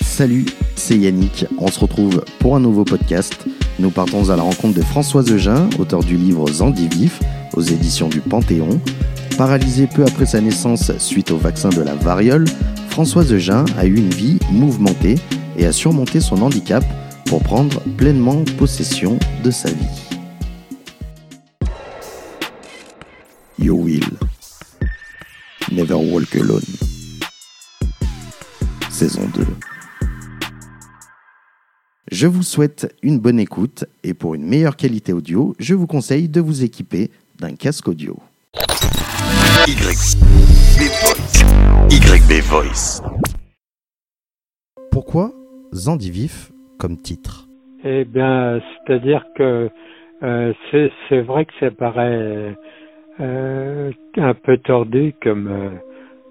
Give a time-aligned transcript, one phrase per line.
[0.00, 0.46] Salut,
[0.76, 1.46] c'est Yannick.
[1.58, 3.46] On se retrouve pour un nouveau podcast.
[3.78, 7.20] Nous partons à la rencontre de Françoise Eugin, auteur du livre Zandivif
[7.54, 8.80] aux éditions du Panthéon.
[9.38, 12.44] Paralysée peu après sa naissance suite au vaccin de la variole,
[12.90, 15.16] Françoise Eugin a eu une vie mouvementée
[15.56, 16.84] et a surmonté son handicap
[17.24, 20.11] pour prendre pleinement possession de sa vie.
[25.74, 26.60] Never walk alone.
[28.90, 29.44] Saison 2.
[32.10, 36.28] Je vous souhaite une bonne écoute et pour une meilleure qualité audio, je vous conseille
[36.28, 38.18] de vous équiper d'un casque audio.
[41.90, 43.02] YB Voice.
[44.90, 45.32] Pourquoi
[45.72, 47.48] Zandivif comme titre?
[47.84, 49.70] Eh bien, c'est-à-dire que
[50.22, 50.52] euh,
[51.08, 52.54] c'est vrai que ça paraît
[53.22, 55.70] euh, un peu tordu comme, euh,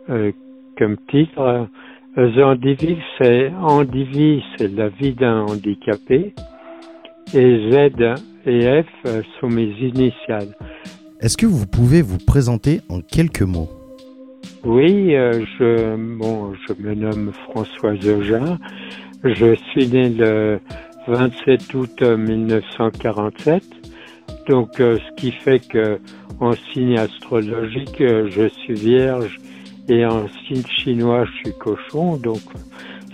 [0.10, 0.32] euh
[0.78, 1.68] comme titre.
[2.36, 3.52] Zandivif, c'est
[4.58, 6.34] c'est la vie d'un handicapé.
[7.34, 10.56] Et Z et F sont mes initiales.
[11.22, 13.70] Est-ce que vous pouvez vous présenter en quelques mots?
[14.64, 18.60] Oui, euh, je, bon, je me nomme François Eugin.
[19.24, 20.60] Je suis né le
[21.08, 23.64] 27 août 1947.
[24.48, 26.00] Donc, euh, ce qui fait que
[26.40, 29.40] en signe astrologique, euh, je suis vierge
[29.88, 32.18] et en signe chinois, je suis cochon.
[32.18, 32.42] Donc,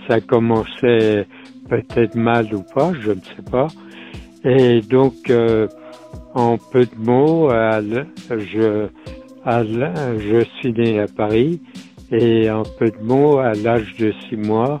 [0.08, 1.26] ça commençait
[1.68, 3.68] peut-être mal ou pas, je ne sais pas.
[4.44, 5.30] Et donc,
[6.34, 7.50] en peu de mots,
[8.30, 8.88] je,
[10.60, 11.60] suis né à Paris
[12.10, 14.80] et en peu de mots, à l'âge de six mois,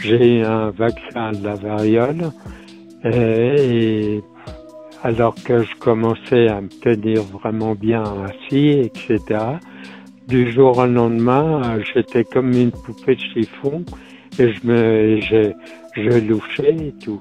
[0.00, 2.32] j'ai un vaccin de la variole
[3.04, 4.22] et,
[5.04, 9.20] alors que je commençais à me tenir vraiment bien assis, etc.
[10.26, 13.84] Du jour au lendemain, j'étais comme une poupée de chiffon
[14.38, 15.52] et je me, je,
[15.94, 17.20] je louchais et tout.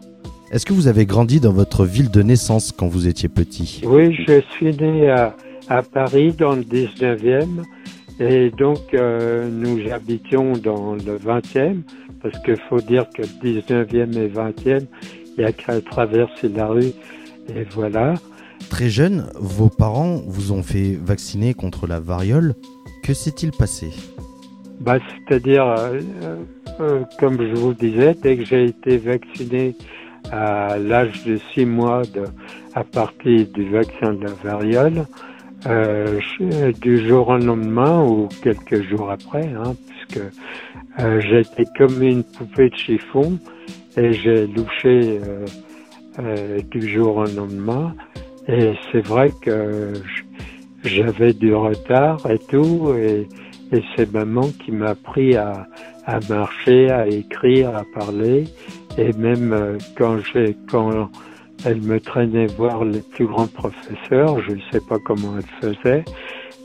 [0.52, 3.82] Est-ce que vous avez grandi dans votre ville de naissance quand vous étiez petit?
[3.86, 5.36] Oui, je suis né à,
[5.68, 7.64] à, Paris dans le 19e
[8.22, 11.82] et donc euh, nous habitions dans le 20e
[12.22, 14.86] parce qu'il faut dire que le 19e et 20e,
[15.36, 16.94] il n'y a qu'à traverser la rue
[17.50, 18.14] et voilà.
[18.70, 22.56] Très jeune, vos parents vous ont fait vacciner contre la variole.
[23.04, 23.92] Que s'est-il passé?
[24.80, 26.00] Bah, C'est-à-dire, euh,
[26.80, 29.76] euh, comme je vous disais, dès que j'ai été vacciné
[30.32, 32.24] à l'âge de six mois de,
[32.74, 35.06] à partir du vaccin de la variole,
[35.66, 36.20] euh,
[36.82, 40.26] du jour au lendemain ou quelques jours après, hein, puisque
[41.00, 43.40] euh, j'étais comme une poupée de chiffon
[43.96, 45.46] et j'ai louché euh, euh,
[46.72, 47.96] du jour au lendemain.
[48.48, 49.94] Et c'est vrai que
[50.84, 53.28] j'avais du retard et tout, et,
[53.96, 55.68] c'est maman qui m'a appris à,
[56.30, 58.44] marcher, à écrire, à parler.
[59.00, 60.20] Et même euh, quand
[60.70, 61.10] quand
[61.66, 66.04] elle me traînait voir les plus grands professeurs, je ne sais pas comment elle faisait,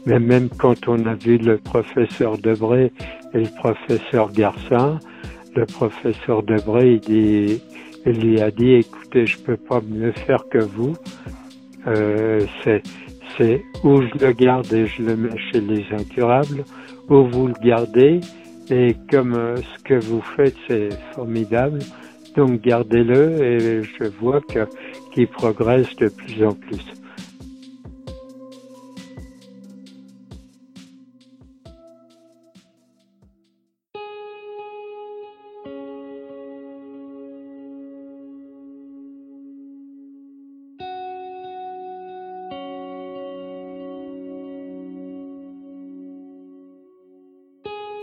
[0.05, 2.93] mais même quand on a vu le professeur Debré
[3.33, 4.99] et le professeur Garcin,
[5.55, 7.63] le professeur Debré, il, dit,
[8.07, 10.97] il lui a dit, écoutez, je peux pas mieux faire que vous.
[11.87, 12.83] Euh, c'est,
[13.37, 16.65] c'est où je le garde et je le mets chez les incurables,
[17.09, 18.21] où vous le gardez,
[18.71, 21.79] et comme euh, ce que vous faites, c'est formidable,
[22.37, 24.41] donc gardez-le et je vois
[25.13, 26.85] qu'il progresse de plus en plus.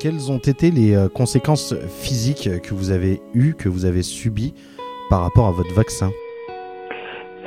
[0.05, 4.53] Quelles ont été les euh, conséquences physiques que vous avez eues, que vous avez subies
[5.09, 6.11] par rapport à votre vaccin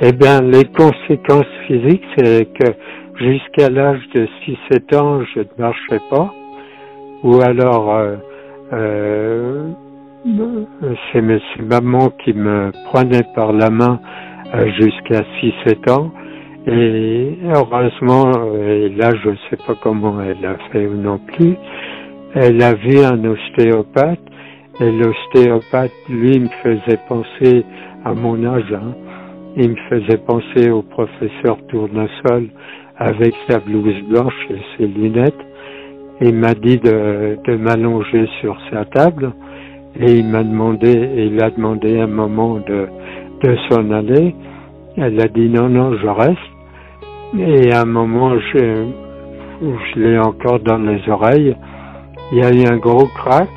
[0.01, 2.73] Eh bien, les conséquences physiques, c'est que
[3.17, 4.27] jusqu'à l'âge de
[4.69, 6.33] 6-7 ans, je ne marchais pas.
[7.23, 8.17] Ou alors, euh,
[8.73, 9.69] euh,
[11.13, 11.21] c'est
[11.61, 14.01] maman qui me prenait par la main
[14.77, 16.11] jusqu'à 6-7 ans.
[16.67, 21.55] Et heureusement, et là je ne sais pas comment elle a fait ou non plus,
[22.35, 24.19] elle a vu un ostéopathe
[24.79, 27.65] et l'ostéopathe, lui, me faisait penser
[28.05, 28.71] à mon âge.
[28.73, 28.93] Hein.
[29.57, 32.49] Il me faisait penser au professeur Tournesol
[32.97, 35.33] avec sa blouse blanche et ses lunettes.
[36.21, 39.33] Il m'a dit de, de m'allonger sur sa table
[39.99, 42.87] et il m'a demandé, il a demandé un moment de,
[43.41, 44.35] de s'en aller.
[44.97, 46.37] Elle a dit non, non, je reste.
[47.37, 48.85] Et à un moment, je,
[49.61, 51.55] je l'ai encore dans les oreilles.
[52.31, 53.49] Il y a eu un gros crack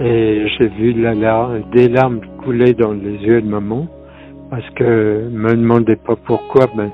[0.00, 3.86] et j'ai vu des larmes couler dans les yeux de maman
[4.50, 6.90] parce que me demandez pas pourquoi, mais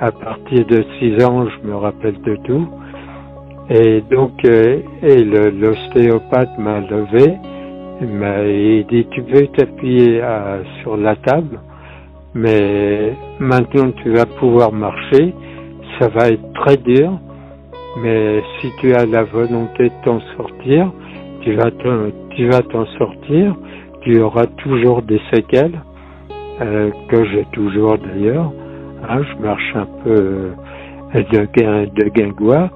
[0.00, 2.68] à partir de 6 ans, je me rappelle de tout.
[3.70, 4.80] Et donc, euh,
[5.60, 7.34] l'ostéopathe m'a levé,
[8.00, 10.20] il m'a dit tu veux t'appuyer
[10.80, 11.60] sur la table,
[12.34, 15.34] mais maintenant tu vas pouvoir marcher,
[16.00, 17.18] ça va être très dur,
[17.98, 20.90] mais si tu as la volonté de t'en sortir,
[21.42, 21.70] tu vas
[22.30, 23.54] tu vas t'en sortir,
[24.02, 25.80] tu auras toujours des séquelles,
[26.60, 28.52] euh, que j'ai toujours d'ailleurs.
[29.08, 30.52] Hein, je marche un peu
[31.14, 32.70] euh, de, guingois,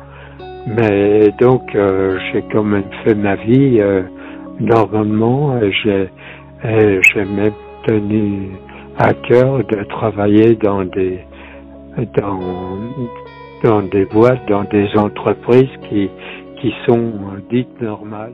[0.66, 3.80] mais donc euh, j'ai quand même fait ma vie
[4.60, 5.60] normalement.
[5.82, 6.08] J'ai
[6.64, 7.52] j'ai même
[7.86, 8.50] tenu
[8.98, 11.20] à cœur de travailler dans des
[12.16, 12.40] dans
[13.66, 16.08] dans des boîtes, dans des entreprises qui
[16.86, 17.12] sont
[17.50, 18.32] dites normales.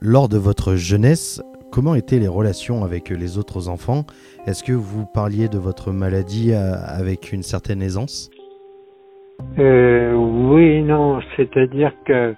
[0.00, 1.40] Lors de votre jeunesse,
[1.70, 4.04] comment étaient les relations avec les autres enfants?
[4.46, 8.30] Est-ce que vous parliez de votre maladie euh, avec une certaine aisance?
[9.58, 12.34] Euh, Oui, non, c'est-à-dire que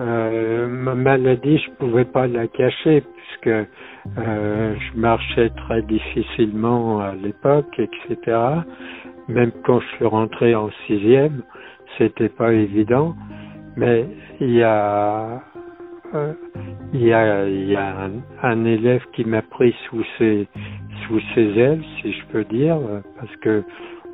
[0.00, 3.68] euh, ma maladie, je pouvais pas la cacher puisque
[4.16, 8.38] je marchais très difficilement à l'époque, etc.
[9.28, 11.42] Même quand je suis rentré en sixième,
[11.98, 13.14] c'était pas évident.
[13.76, 14.06] Mais
[14.40, 15.42] il y a
[16.14, 16.32] euh,
[16.92, 17.44] il y a,
[18.02, 18.10] a
[18.42, 20.48] un, élève qui m'a pris sous ses,
[21.06, 22.78] sous ses ailes, si je peux dire,
[23.16, 23.62] parce que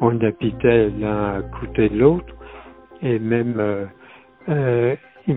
[0.00, 2.34] on habitait l'un à côté de l'autre,
[3.02, 3.86] et même euh,
[4.48, 4.96] euh,
[5.26, 5.36] il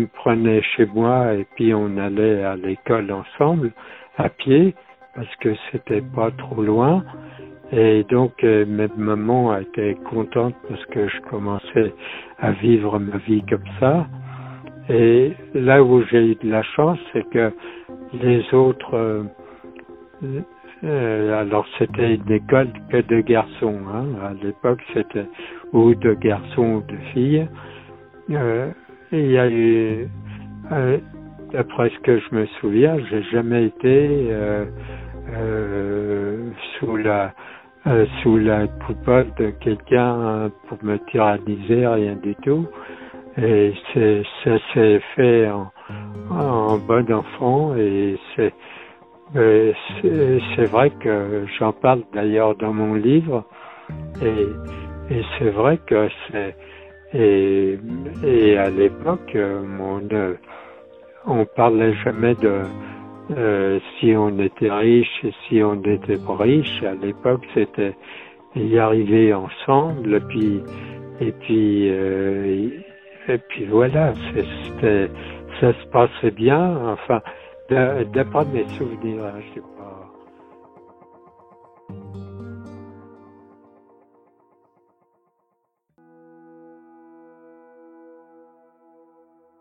[0.00, 3.72] me prenait chez moi et puis on allait à l'école ensemble
[4.16, 4.74] à pied
[5.14, 7.04] parce que c'était pas trop loin.
[7.72, 11.94] Et donc même maman était contente parce que je commençais
[12.38, 14.06] à vivre ma vie comme ça.
[14.88, 17.52] Et là où j'ai eu de la chance, c'est que
[18.12, 19.24] les autres,
[20.84, 23.78] euh, alors c'était une école que de garçons.
[23.92, 25.26] Hein, à l'époque, c'était
[25.72, 27.48] ou de garçons ou de filles.
[28.30, 28.70] Euh,
[29.12, 30.08] il y a eu,
[30.72, 30.98] euh,
[31.52, 34.30] d'après ce que je me souviens, j'ai jamais été
[36.78, 37.32] sous la
[38.22, 42.66] sous la coupole de quelqu'un pour me tyranniser, rien du tout.
[43.36, 43.74] Et
[44.44, 45.70] ça s'est fait en,
[46.30, 48.52] en, bon enfant et c'est
[49.34, 53.44] c'est vrai que j'en parle d'ailleurs dans mon livre
[54.22, 54.46] et,
[55.14, 56.54] et c'est vrai que c'est
[57.12, 57.78] et,
[58.24, 60.02] et à l'époque on
[61.26, 62.62] on parlait jamais de
[63.36, 67.94] euh, si on était riche et si on était pas riche à l'époque c'était
[68.54, 70.60] y arriver ensemble puis
[71.20, 72.68] et puis euh,
[73.28, 75.08] et puis voilà, c'était,
[75.60, 76.76] ça se passait bien.
[76.92, 77.22] Enfin,
[78.12, 79.74] d'après mes souvenirs, hein, je sais pas.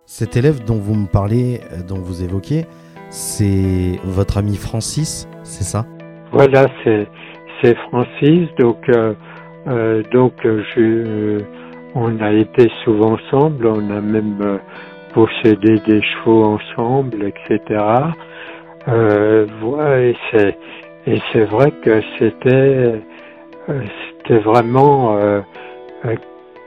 [0.05, 2.65] Cet élève dont vous me parlez, euh, dont vous évoquez,
[3.09, 5.87] c'est votre ami Francis, c'est ça?
[6.31, 8.47] Voilà, c'est Francis.
[8.59, 9.15] Donc euh,
[9.67, 11.41] euh, donc je
[11.95, 14.59] on a été souvent ensemble, on a même
[15.17, 17.83] euh, possédé des chevaux ensemble, etc.
[18.87, 19.45] Euh,
[21.05, 23.01] et c'est vrai que c'était
[23.69, 23.81] euh,
[24.17, 25.41] c'était vraiment euh,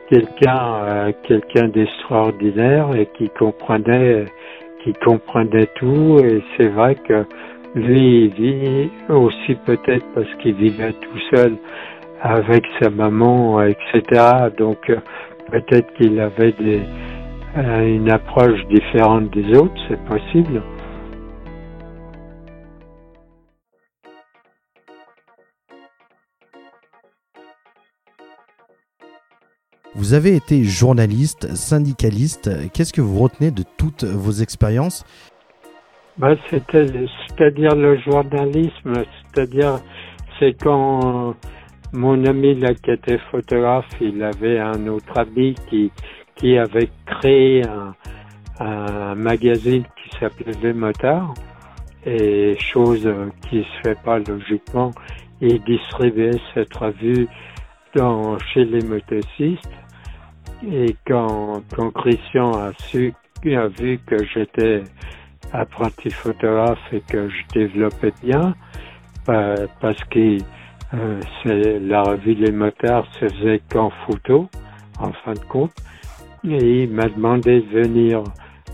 [0.09, 4.25] quelqu'un quelqu'un d'extraordinaire et qui comprenait
[4.83, 7.25] qui comprenait tout et c'est vrai que
[7.75, 11.57] lui il vit aussi peut-être parce qu'il vivait tout seul
[12.23, 14.49] avec sa maman, etc.
[14.57, 14.97] Donc euh,
[15.51, 17.16] peut-être qu'il avait des, euh,
[17.57, 20.63] une approche différente des autres, c'est possible.
[29.95, 32.51] Vous avez été journaliste, syndicaliste.
[32.75, 35.05] Qu'est-ce que vous retenez de toutes vos expériences?
[36.19, 38.93] Bah, C'est-à-dire le journalisme,
[39.33, 39.81] c'est-à-dire
[40.39, 41.35] c'est quand
[41.93, 45.91] mon ami là qui était photographe, il avait un autre ami qui,
[46.37, 47.95] qui avait créé un,
[49.15, 51.35] magazine qui s'appelait Les Motards.
[52.05, 53.09] Et chose
[53.49, 54.93] qui se fait pas logiquement,
[55.41, 57.27] il distribuait cette revue
[57.95, 59.69] dans, chez les motocistes.
[60.71, 63.13] Et quand, quand Christian a su
[63.45, 64.83] vu que j'étais
[65.53, 68.55] apprenti photographe et que je développais bien,
[69.25, 70.39] parce que
[70.95, 71.21] euh,
[71.81, 74.49] la revue Les Motards se faisait qu'en photo,
[74.99, 75.75] en fin de compte,
[76.49, 78.23] et il m'a demandé de venir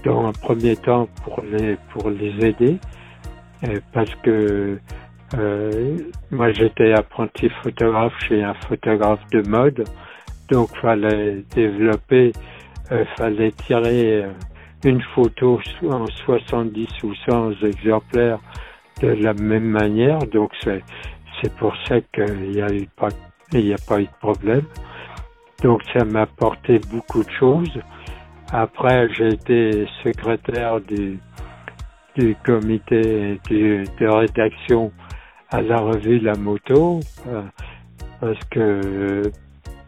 [0.05, 2.79] dans un premier temps pour les pour les aider,
[3.65, 4.79] euh, parce que
[5.39, 5.99] euh,
[6.31, 9.85] moi j'étais apprenti photographe chez un photographe de mode,
[10.51, 12.33] donc fallait développer,
[12.91, 14.27] euh, fallait tirer
[14.85, 18.41] une photo en 70 ou 100 exemplaires
[19.01, 20.19] de la même manière.
[20.19, 20.83] Donc c'est
[21.41, 23.09] c'est pour ça qu'il n'y a eu pas
[23.53, 24.65] il n'y a pas eu de problème.
[25.63, 27.81] Donc ça m'a apporté beaucoup de choses.
[28.53, 31.19] Après j'ai été secrétaire du
[32.17, 34.93] du comité de rédaction
[35.51, 37.43] à la revue La Moto euh,
[38.21, 39.23] parce que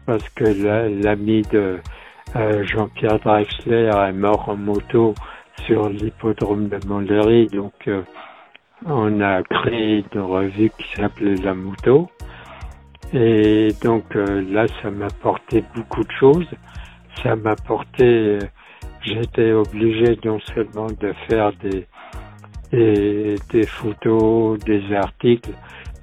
[0.05, 0.43] parce que
[1.03, 1.79] l'ami de
[2.35, 5.15] euh, Jean-Pierre Drexler est mort en moto
[5.65, 8.01] sur l'hippodrome de Montlhéry, donc euh,
[8.85, 12.09] on a créé une revue qui s'appelait La Moto.
[13.15, 16.47] Et donc euh, là, ça m'a apporté beaucoup de choses.
[17.23, 18.39] Ça m'a apporté,
[19.01, 21.87] j'étais obligé non seulement de faire des,
[23.51, 25.51] des, photos, des articles,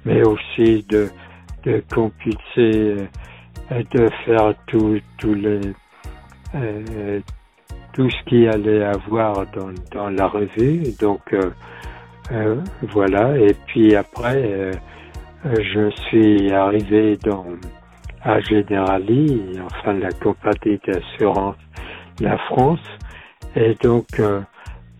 [0.05, 1.07] mais aussi de,
[1.63, 2.95] de compulser,
[3.69, 5.61] de faire tous les
[6.55, 7.19] euh,
[7.93, 10.83] tout ce qui allait avoir dans, dans la revue.
[10.99, 11.51] Donc euh,
[12.31, 13.37] euh, voilà.
[13.37, 14.71] Et puis après,
[15.45, 17.45] je suis arrivé dans
[18.21, 21.57] à Generali, enfin la compagnie d'assurance
[22.19, 22.79] La France.
[23.55, 24.07] Et donc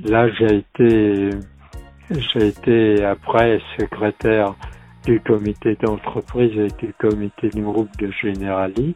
[0.03, 1.29] là, j'ai été
[2.09, 4.53] j'ai été après secrétaire
[5.05, 8.95] du comité d'entreprise et du comité de groupe de Generali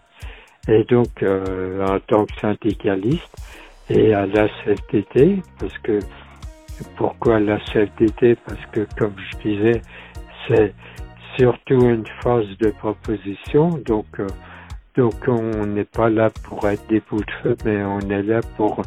[0.67, 3.35] et donc euh, en tant que syndicaliste
[3.89, 5.99] et à la CFDT, parce que
[6.97, 9.81] pourquoi la CFDT Parce que comme je disais,
[10.47, 10.73] c'est
[11.37, 14.27] surtout une phase de proposition, donc euh,
[14.95, 18.39] donc on n'est pas là pour être des bouts de feu, mais on est là
[18.55, 18.81] pour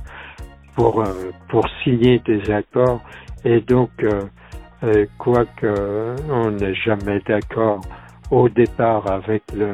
[0.74, 3.00] pour euh, pour signer des accords
[3.44, 3.90] et donc
[5.18, 7.80] quoique on n'est jamais d'accord
[8.30, 9.72] au départ avec le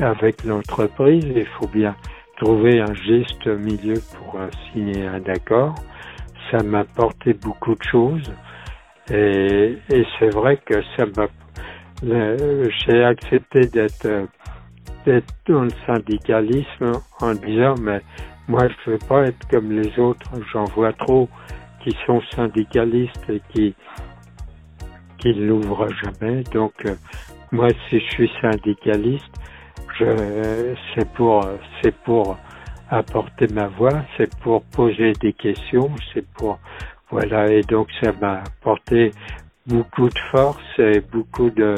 [0.00, 1.24] avec l'entreprise.
[1.24, 1.94] Il faut bien
[2.38, 4.38] trouver un juste milieu pour
[4.72, 5.74] signer un accord.
[6.50, 8.32] Ça m'a apporté beaucoup de choses
[9.10, 9.78] et
[10.18, 11.28] c'est vrai que ça m'a
[12.02, 14.28] j'ai accepté d'être
[15.48, 18.00] dans le syndicalisme en disant mais
[18.48, 20.30] moi je veux pas être comme les autres.
[20.52, 21.28] J'en vois trop
[21.82, 23.74] qui sont syndicalistes et qui
[25.18, 26.42] qui l'ouvrent jamais.
[26.52, 26.74] Donc
[27.52, 29.32] moi si je suis syndicaliste
[30.94, 31.48] c'est pour,
[31.82, 32.36] c'est pour
[32.90, 36.58] apporter ma voix, c'est pour poser des questions, c'est pour,
[37.10, 39.12] voilà, et donc ça m'a apporté
[39.66, 41.74] beaucoup de force et beaucoup de,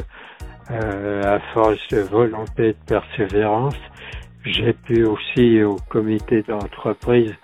[0.70, 3.76] euh, à force de volonté, de persévérance.
[4.44, 7.34] J'ai pu aussi au comité d'entreprise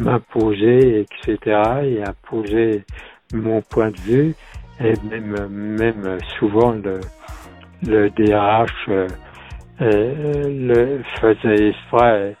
[0.00, 2.84] m'imposer, etc., et imposer
[3.34, 4.34] mon point de vue,
[4.80, 7.00] et même, même souvent le,
[7.86, 9.08] le DRH euh,
[9.80, 12.36] euh, le faisait exprès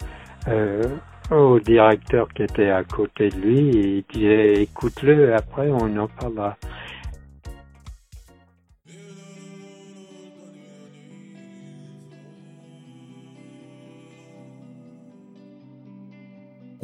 [0.48, 0.82] euh,
[1.30, 6.08] au directeur qui était à côté de lui et il disait écoute-le, après on en
[6.08, 6.56] parlera.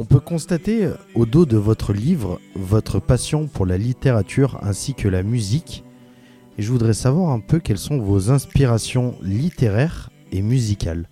[0.00, 5.08] On peut constater au dos de votre livre votre passion pour la littérature ainsi que
[5.08, 5.82] la musique.
[6.56, 11.06] Je voudrais savoir un peu quelles sont vos inspirations littéraires et musicale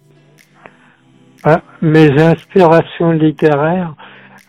[1.43, 3.97] ah, Mes inspirations littéraires,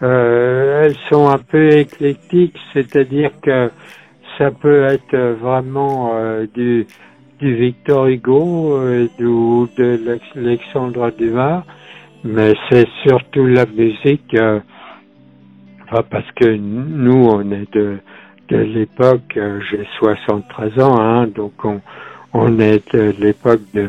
[0.03, 3.71] euh, elles sont un peu éclectiques, c'est-à-dire que
[4.37, 6.85] ça peut être vraiment euh, du,
[7.39, 11.63] du Victor Hugo euh, ou de Alexandre Dumas,
[12.23, 14.59] mais c'est surtout la musique, euh,
[15.89, 17.97] parce que nous, on est de,
[18.49, 21.81] de l'époque, euh, j'ai 73 ans, hein, donc on,
[22.33, 23.87] on est de l'époque de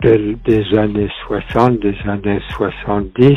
[0.00, 3.36] des années 60, des années 70.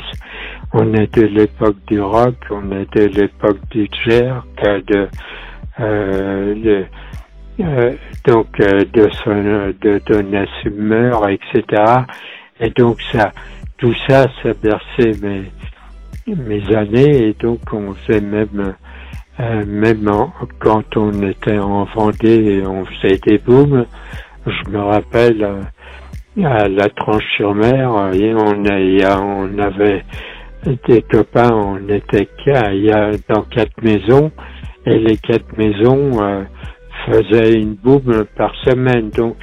[0.73, 4.45] On est de l'époque du rock, on est de l'époque du jerk,
[4.87, 5.07] de,
[5.79, 6.83] euh,
[7.59, 7.91] euh,
[8.25, 10.01] donc euh, de son, de
[10.61, 11.83] Summer, etc.
[12.59, 13.31] Et donc ça,
[13.81, 15.13] tout ça, ça berçait
[16.27, 18.75] mes années et donc on faisait même
[19.39, 20.07] euh, même
[20.59, 23.87] quand on était en Vendée et on faisait des booms,
[24.45, 25.43] je me rappelle
[26.43, 30.03] à la tranche sur mer, on, avait
[30.87, 32.29] des copains, on était
[33.27, 34.31] dans quatre maisons
[34.85, 36.43] et les quatre maisons euh,
[37.07, 39.37] faisaient une boum par semaine, donc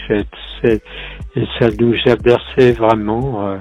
[0.63, 3.59] ça nous a bercé vraiment.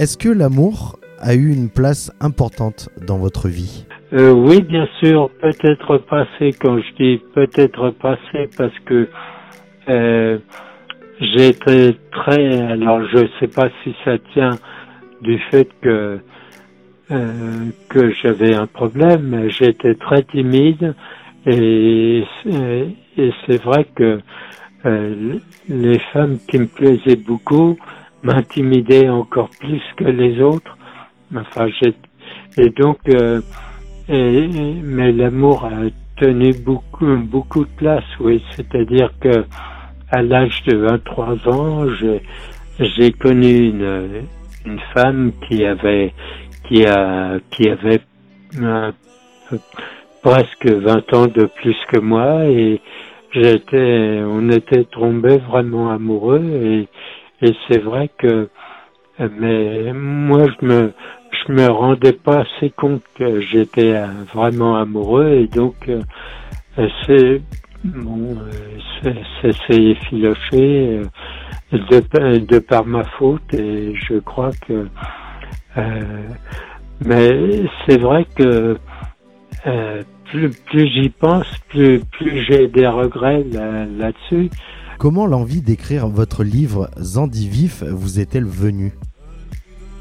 [0.00, 0.02] Euh.
[0.02, 3.84] Est-ce que l'amour a eu une place importante dans votre vie?
[4.12, 6.52] Euh, Oui, bien sûr, peut-être passé.
[6.58, 9.08] Quand je dis peut-être passé, parce que
[9.88, 10.38] euh,
[11.20, 12.60] j'ai été très.
[12.72, 14.58] Alors, je ne sais pas si ça tient
[15.20, 16.18] du fait que
[17.10, 17.64] euh,
[18.22, 19.48] j'avais un problème.
[19.48, 20.94] J'étais très timide
[21.46, 24.20] et, et c'est vrai que
[24.86, 25.38] euh,
[25.68, 27.76] les femmes qui me plaisaient beaucoup
[28.22, 30.76] m'intimidaient encore plus que les autres.
[31.34, 31.68] Enfin,
[32.58, 33.40] et donc, euh,
[34.08, 38.42] mais l'amour a tenu beaucoup beaucoup de place, oui.
[38.56, 39.44] C'est-à-dire que
[40.10, 41.86] à l'âge de 23 ans,
[42.78, 44.26] j'ai connu une,
[44.66, 46.12] une femme qui avait
[46.64, 48.00] qui a qui avait
[48.60, 48.90] euh,
[50.22, 52.80] presque 20 ans de plus que moi et
[53.32, 56.88] j'étais on était tombés vraiment amoureux et
[57.42, 58.48] et c'est vrai que
[59.18, 60.92] mais moi je me
[61.30, 63.94] je me rendais pas assez compte que j'étais
[64.34, 66.02] vraiment amoureux et donc euh,
[67.06, 67.42] c'est
[67.84, 68.36] bon
[69.42, 71.00] c'est effiloché
[71.72, 74.86] euh, de, de par ma faute et je crois que
[75.76, 76.28] euh,
[77.04, 78.76] mais c'est vrai que
[79.66, 84.50] euh, plus, plus j'y pense, plus, plus j'ai des regrets là-dessus.
[85.00, 88.92] Comment l'envie d'écrire votre livre Zandivif vous est-elle venue?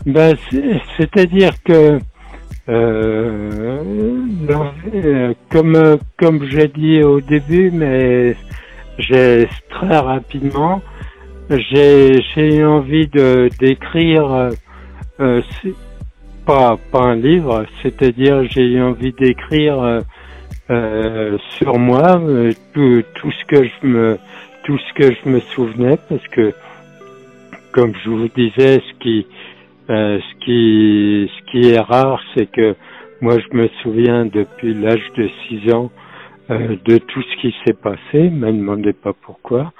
[0.05, 0.35] Ben,
[0.97, 2.01] C'est-à-dire que,
[2.67, 3.81] euh,
[5.49, 8.35] comme, comme j'ai dit au début, mais
[8.97, 10.81] j'ai très rapidement,
[11.49, 14.51] j'ai eu envie de d'écrire
[15.21, 15.41] euh,
[16.45, 20.01] pas, pas un livre, c'est-à-dire j'ai eu envie d'écrire euh,
[20.69, 22.21] euh, sur moi
[22.73, 24.19] tout, tout ce que je me
[24.69, 26.53] tout ce que je me souvenais parce que
[27.71, 29.25] comme je vous disais ce qui
[29.87, 32.75] ce qui ce qui est rare c'est que
[33.19, 35.89] moi je me souviens depuis l'âge de 6 ans
[36.49, 39.73] de tout ce qui s'est passé, me demandez pas pourquoi.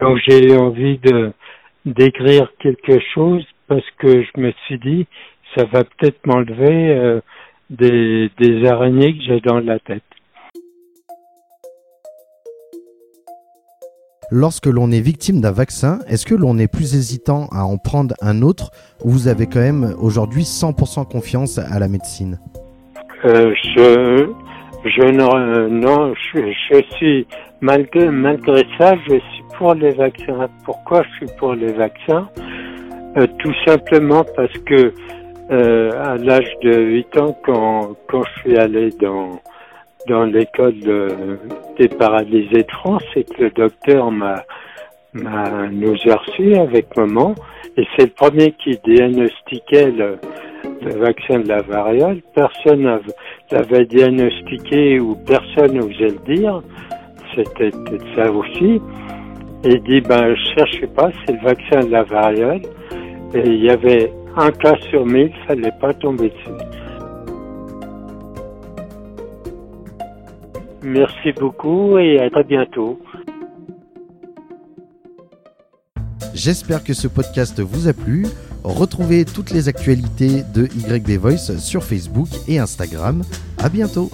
[0.00, 1.32] Donc j'ai eu envie de
[1.84, 5.06] d'écrire quelque chose parce que je me suis dit,
[5.54, 7.20] ça va peut-être m'enlever euh,
[7.68, 10.02] des, des araignées que j'ai dans la tête.
[14.32, 18.14] Lorsque l'on est victime d'un vaccin, est-ce que l'on est plus hésitant à en prendre
[18.22, 18.70] un autre
[19.04, 22.38] ou vous avez quand même aujourd'hui 100% confiance à la médecine
[23.24, 24.28] euh, Je,
[26.96, 27.26] suis
[27.60, 30.48] malgré malgré ça, je suis pour les vaccins.
[30.64, 32.28] Pourquoi je suis pour les vaccins
[33.16, 34.94] euh, tout simplement parce que
[35.50, 39.40] euh, à l'âge de 8 ans, quand, quand je suis allé dans,
[40.08, 40.74] dans l'école
[41.78, 44.42] des paralysés de France et que le docteur m'a,
[45.12, 47.34] m'a nous a reçus avec maman,
[47.76, 50.18] et c'est le premier qui diagnostiquait le,
[50.82, 52.20] le vaccin de la variole.
[52.34, 53.00] Personne
[53.50, 56.62] l'avait diagnostiqué ou personne n'osait le dire.
[57.34, 57.70] C'était
[58.16, 58.80] ça aussi.
[59.64, 62.62] Et il dit, ben, cherchez pas, c'est le vaccin de la variole.
[63.34, 66.64] Et il y avait un cas sur mille, ça fallait pas tomber dessus.
[70.90, 72.98] Merci beaucoup et à très bientôt.
[76.34, 78.26] J'espère que ce podcast vous a plu.
[78.64, 83.22] Retrouvez toutes les actualités de YB Voice sur Facebook et Instagram.
[83.58, 84.10] À bientôt.